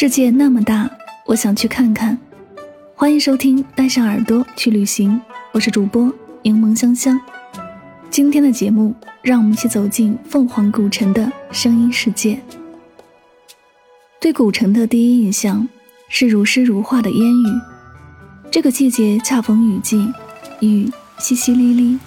[0.00, 0.90] 世界那么大，
[1.26, 2.18] 我想去看看。
[2.94, 5.14] 欢迎收听《带上耳朵去旅行》，
[5.52, 6.10] 我是主播
[6.40, 7.20] 柠檬香香。
[8.08, 12.40] 今天的节目，让我们一起走进凤凰古城的声音世界。
[14.18, 15.68] 对古城的第一印象
[16.08, 17.60] 是如诗如画的烟雨。
[18.50, 20.10] 这个季节恰逢雨季，
[20.60, 21.98] 雨淅淅沥沥，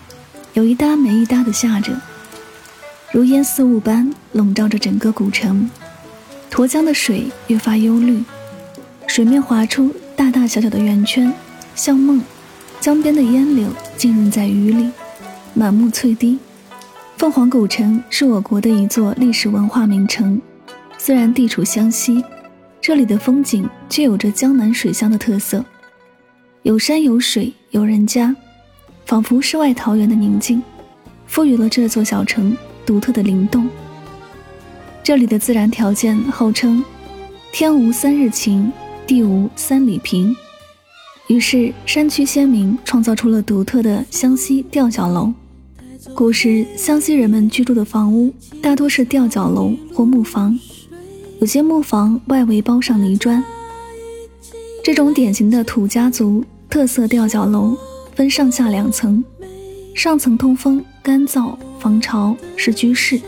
[0.53, 1.93] 有一搭没一搭的下着，
[3.11, 5.69] 如烟似雾般笼罩着整个古城。
[6.53, 8.23] 沱江的水越发幽绿，
[9.07, 11.33] 水面划出大大小小的圆圈，
[11.73, 12.21] 像梦。
[12.79, 14.91] 江边的烟柳浸润在雨里，
[15.55, 16.37] 满目翠堤。
[17.17, 20.39] 凤凰古城是我国的一座历史文化名城，
[20.99, 22.23] 虽然地处湘西，
[22.79, 25.65] 这里的风景却有着江南水乡的特色，
[26.61, 28.35] 有山有水有人家，
[29.07, 30.61] 仿佛世外桃源的宁静，
[31.25, 33.67] 赋予了这座小城独特的灵动。
[35.03, 36.81] 这里的自然条件号称
[37.51, 38.71] “天无三日晴，
[39.05, 40.33] 地无三里平”，
[41.27, 45.33] 于是山区先民创造出了独特的湘西吊脚楼。
[46.15, 50.57] 古时湘西人们居住的房屋大多是吊脚楼或木房，
[51.41, 53.43] 有些木房外围包上泥砖。
[54.85, 57.75] 这种典型的土家族特色吊脚楼
[58.15, 59.21] 分上下两层，
[59.93, 63.19] 上层通风干燥，防潮，是居室。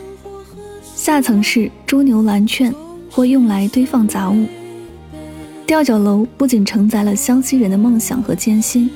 [1.06, 2.74] 下层是猪牛栏圈，
[3.12, 4.44] 或用来堆放杂物。
[5.64, 8.90] 吊脚楼不仅承载了湘西人的梦想和艰辛，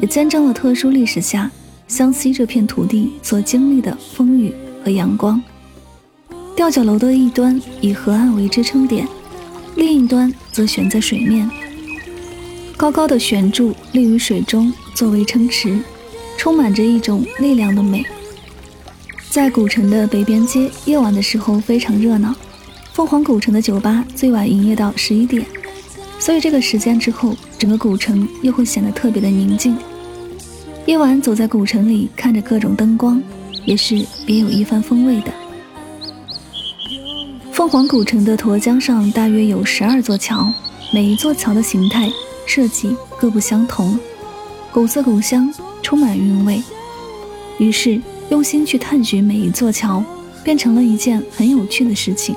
[0.00, 1.50] 也见证了特殊历史下
[1.88, 4.54] 湘西这片土地所经历的风雨
[4.84, 5.42] 和阳光。
[6.54, 9.04] 吊脚楼的一端以河岸为支撑点，
[9.74, 11.50] 另一端则悬在水面，
[12.76, 15.76] 高高的悬柱立于水中作为撑持，
[16.36, 18.06] 充满着一种力量的美。
[19.30, 22.34] 在古城的北边街，夜晚的时候非常热闹。
[22.94, 25.44] 凤凰古城的酒吧最晚营业到十一点，
[26.18, 29.76] 所以这个时间之后，整个古城又会显得特别的宁静。
[30.86, 33.22] 夜晚走在古城里，看着各种灯光，
[33.66, 35.32] 也是别有一番风味的。
[37.52, 40.50] 凤凰古城的沱江上大约有十二座桥，
[40.90, 42.10] 每一座桥的形态
[42.46, 43.98] 设计各不相同，
[44.72, 45.52] 古色古香，
[45.82, 46.62] 充满韵味。
[47.58, 48.00] 于是。
[48.30, 50.04] 用心去探寻每一座桥，
[50.44, 52.34] 变成了一件很有趣的事情。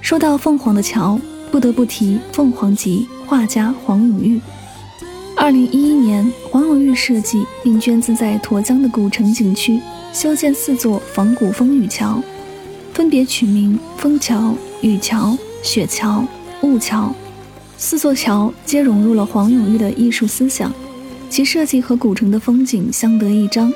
[0.00, 4.40] 说到凤凰的桥，不得不提凤凰集画家黄永玉。
[5.34, 9.80] 二零一一年，黄永玉设计并捐资在沱江的古城景区
[10.12, 12.22] 修建四座仿古风雨桥，
[12.92, 16.24] 分别取名枫桥、雨桥、雪桥、
[16.62, 17.12] 雾桥。
[17.76, 20.72] 四座桥皆融入了黄永玉的艺术思想，
[21.28, 23.72] 其设计和古城的风景相得益彰。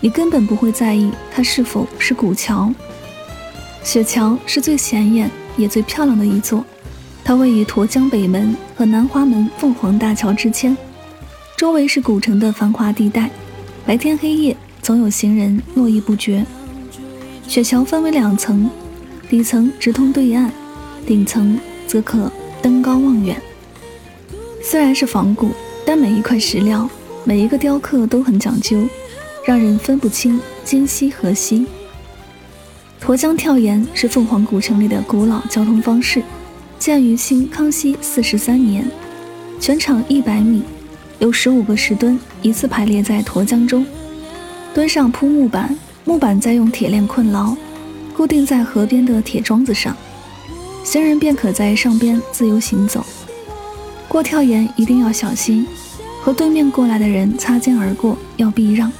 [0.00, 2.72] 你根本不会在意它是否是古桥。
[3.82, 6.64] 雪桥是最显眼也最漂亮的一座，
[7.24, 10.76] 它位于沱江北门和南华门凤凰大桥之间，
[11.56, 13.30] 周围是古城的繁华地带，
[13.86, 16.44] 白天黑夜总有行人络绎不绝。
[17.46, 18.70] 雪桥分为两层，
[19.28, 20.50] 底层直通对岸，
[21.06, 23.40] 顶层则可登高望远。
[24.62, 25.50] 虽然是仿古，
[25.86, 26.88] 但每一块石料、
[27.24, 28.86] 每一个雕刻都很讲究。
[29.48, 31.64] 让人分不清今夕何夕。
[33.02, 36.22] 沱江跳岩是凤凰古城里的古老交通方式，
[36.78, 38.86] 建于清康熙四十三年，
[39.58, 40.62] 全长一百米，
[41.18, 43.86] 有十五个石墩依次排列在沱江中，
[44.74, 45.74] 墩上铺木板，
[46.04, 47.56] 木板再用铁链困牢，
[48.14, 49.96] 固定在河边的铁桩子上，
[50.84, 53.02] 行人便可在上边自由行走。
[54.08, 55.66] 过跳岩一定要小心，
[56.20, 58.92] 和对面过来的人擦肩而过要避让。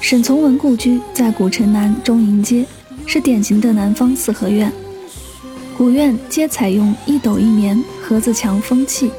[0.00, 2.64] 沈从文故居在古城南中营街，
[3.04, 4.72] 是典型的南方四合院。
[5.76, 9.10] 古院皆采用一斗一棉盒子墙封砌，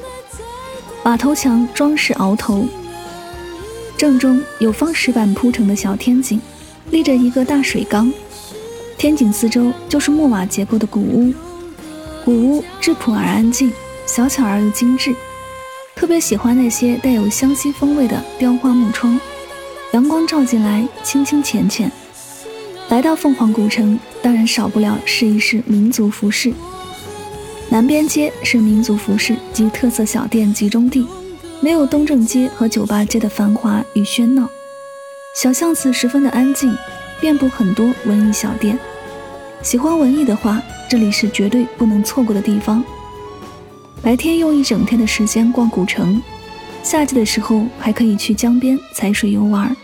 [1.04, 2.66] 把头墙装饰鳌头，
[3.98, 6.42] 正中有方石板铺成的小天井，
[6.92, 8.12] 立着一个大水缸。
[8.98, 11.34] 天井四周就是木瓦结构的古屋，
[12.26, 13.72] 古屋质朴而安静，
[14.06, 15.14] 小巧而又精致。
[15.96, 19.20] 特别喜欢那些带有湘西风味的雕花木窗，
[19.92, 21.92] 阳光照进来，清清浅浅。
[22.90, 26.54] 来到凤凰古城，当然少不了试一试民族服饰。
[27.70, 31.08] 南边街是民族服饰及特色小店集中地，
[31.60, 34.48] 没有东正街和酒吧街的繁华与喧闹，
[35.36, 36.72] 小巷子十分的安静，
[37.20, 38.78] 遍布很多文艺小店。
[39.64, 42.84] 喜欢文艺的话，这里是绝对不能错过的地方。
[44.04, 46.22] 白天用一整天的时间逛古城，
[46.82, 49.76] 夏季的时候还可以去江边踩水游玩。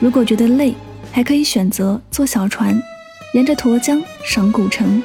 [0.00, 0.74] 如果觉得累，
[1.10, 2.80] 还可以选择坐小船，
[3.34, 5.02] 沿着沱江赏古城。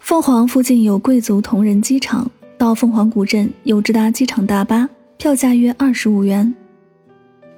[0.00, 2.30] 凤凰附近有贵族同仁机场。
[2.58, 4.86] 到凤凰古镇有直达机场大巴，
[5.20, 6.54] 票价约二十五元。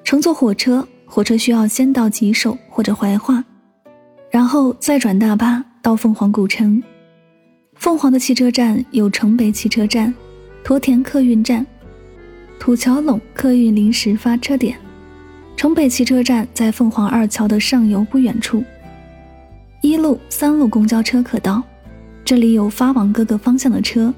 [0.02, 3.44] 乘坐火车，火车需要先到吉首或者怀化，
[4.32, 6.82] 然后再转大巴到凤凰古城。
[7.76, 10.12] 凤凰的汽车站有城北汽车站、
[10.64, 11.64] 驼田客运站、
[12.58, 14.76] 土桥垄客运临时发车点。
[15.56, 18.64] 城北汽车站在凤凰二桥的上游不远处，
[19.82, 21.62] 一路、三路公交车可到，
[22.24, 24.12] 这里有发往各个方向的车。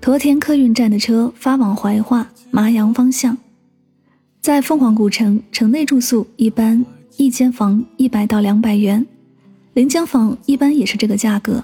[0.00, 3.36] 驼田客运站的车发往怀化、麻阳方向，
[4.40, 6.84] 在凤凰古城城内住宿一般
[7.16, 9.04] 一间房一百到两百元，
[9.74, 11.62] 临江房一般也是这个价格。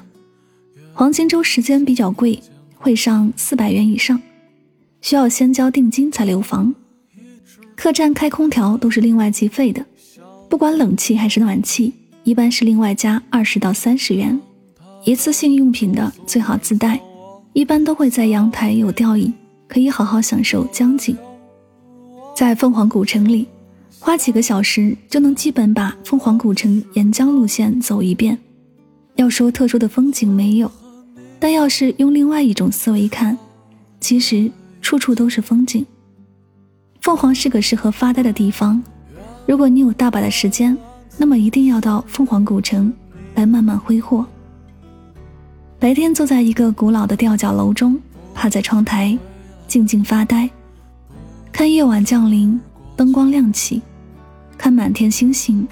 [0.92, 2.38] 黄金周时间比较贵，
[2.74, 4.20] 会上四百元以上，
[5.00, 6.74] 需要先交定金才留房。
[7.76, 9.84] 客栈开空调都是另外计费的，
[10.48, 11.92] 不管冷气还是暖气，
[12.24, 14.38] 一般是另外加二十到三十元。
[15.04, 17.00] 一次性用品的最好自带。
[17.54, 19.32] 一般都会在阳台有吊椅，
[19.68, 21.16] 可以好好享受江景。
[22.34, 23.46] 在凤凰古城里，
[24.00, 28.36] 花几个小时就能基本把凤凰古城沿江路线走一遍。
[29.14, 30.68] 要说特殊的风景没有，
[31.38, 33.38] 但要是用另外一种思维看，
[34.00, 34.50] 其实
[34.82, 35.86] 处处都是风景。
[37.02, 38.82] 凤凰是个适合发呆的地方，
[39.46, 40.76] 如果你有大把的时间，
[41.16, 42.92] 那么一定要到凤凰古城
[43.36, 44.26] 来慢慢挥霍。
[45.84, 48.00] 白天坐在一个古老的吊脚楼中，
[48.32, 49.18] 趴在窗台，
[49.68, 50.48] 静静发呆，
[51.52, 52.58] 看夜晚降临，
[52.96, 53.82] 灯光亮起，
[54.56, 55.68] 看满天星星，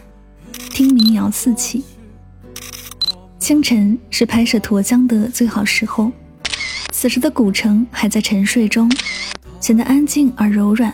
[0.69, 1.83] 听民谣四起。
[3.39, 6.13] 清晨是拍摄沱江的最好时候，
[6.93, 8.95] 此时的古城还在沉睡中，
[9.61, 10.93] 显得安静而柔软。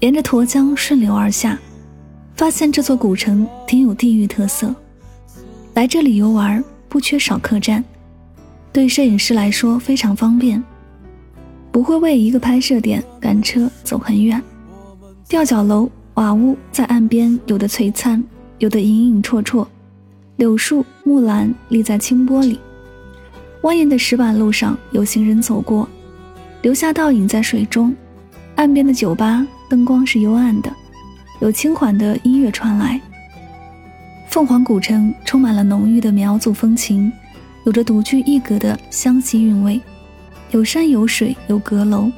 [0.00, 1.58] 沿着沱江顺流而下，
[2.36, 4.74] 发现这座古城挺有地域特色，
[5.72, 7.82] 来这里游玩不缺少客栈。
[8.74, 10.60] 对摄影师来说非常方便，
[11.70, 14.42] 不会为一个拍摄点赶车走很远。
[15.28, 18.20] 吊脚楼瓦屋在岸边，有的璀璨，
[18.58, 19.64] 有的隐隐绰绰。
[20.38, 22.58] 柳树木兰立在清波里，
[23.62, 25.88] 蜿蜒的石板路上有行人走过，
[26.62, 27.94] 留下倒影在水中。
[28.56, 30.72] 岸边的酒吧灯光是幽暗的，
[31.38, 33.00] 有轻缓的音乐传来。
[34.26, 37.12] 凤凰古城充满了浓郁的苗族风情。
[37.64, 39.80] 有着独具一格的湘西韵味，
[40.50, 42.10] 有山有水有阁楼。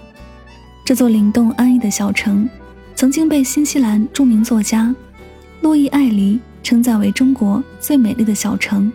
[0.85, 2.49] 这座灵动安逸的小城，
[2.95, 4.95] 曾经被新西兰著名作家
[5.61, 8.93] 路易·艾黎称赞为中国最美丽的小城。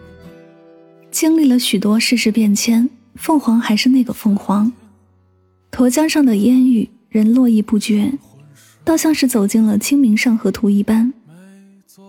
[1.10, 4.72] 经历了许多世事变迁，凤凰还是那个凤凰。
[5.72, 8.12] 沱江上的烟雨，人络绎不绝，
[8.84, 11.14] 倒像是走进了《清明上河图》一般。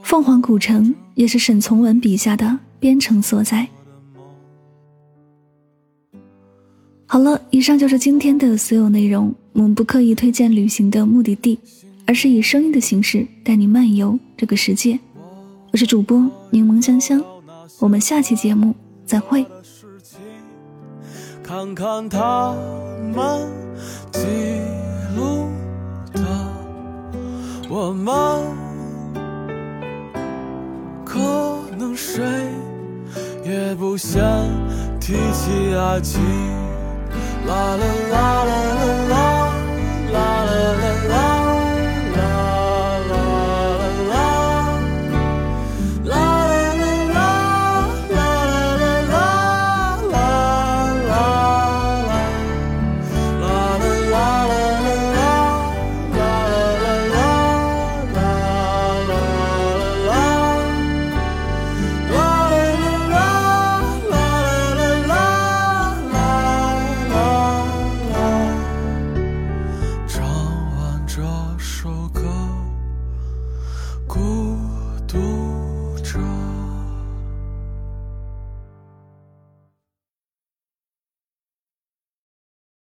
[0.02, 3.68] 凤凰古城也是沈从文笔下的边城所在。
[7.12, 9.35] 好了，以上就是今天的所有内容。
[9.52, 11.59] 我们不刻意推荐旅行的目的地，
[12.07, 14.99] 而是以声音的形式带你漫游这个世界。
[15.73, 17.23] 我是主播柠檬香香，
[17.81, 19.45] 我们下期节目再会。
[21.42, 22.57] 看看他
[23.14, 23.47] 们
[24.11, 24.21] 记
[25.14, 25.50] 录
[26.14, 26.23] 的，
[27.69, 28.14] 我们
[31.04, 31.19] 可
[31.78, 32.25] 能谁
[33.45, 34.19] 也不想
[34.99, 36.19] 提起爱情。
[37.46, 39.31] 啦啦啦啦啦啦。